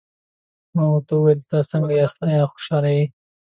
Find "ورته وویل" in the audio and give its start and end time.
0.91-1.39